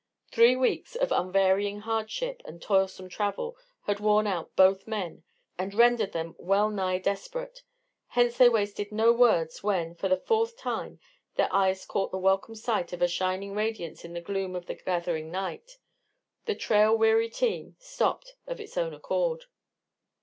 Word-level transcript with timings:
Three 0.31 0.55
weeks 0.55 0.95
of 0.95 1.11
unvarying 1.11 1.81
hardship 1.81 2.41
and 2.43 2.59
toilsome 2.59 3.07
travel 3.07 3.55
had 3.83 3.99
worn 3.99 4.25
out 4.25 4.55
both 4.55 4.87
men, 4.87 5.21
and 5.59 5.75
rendered 5.75 6.11
them 6.11 6.33
well 6.39 6.71
nigh 6.71 6.97
desperate. 6.97 7.61
Hence 8.07 8.35
they 8.35 8.49
wasted 8.49 8.91
no 8.91 9.11
words 9.13 9.61
when, 9.61 9.93
for 9.93 10.09
the 10.09 10.17
fourth 10.17 10.57
time, 10.57 10.99
their 11.35 11.53
eyes 11.53 11.85
caught 11.85 12.09
the 12.09 12.17
welcome 12.17 12.55
sight 12.55 12.93
of 12.93 13.03
a 13.03 13.07
shining 13.07 13.53
radiance 13.53 14.03
in 14.03 14.13
the 14.13 14.21
gloom 14.21 14.55
of 14.55 14.65
the 14.65 14.73
gathering 14.73 15.29
night. 15.29 15.77
The 16.45 16.55
trail 16.55 16.97
weary 16.97 17.29
team 17.29 17.75
stopped 17.77 18.33
of 18.47 18.59
its 18.59 18.77
own 18.79 18.95
accord. 18.95 19.45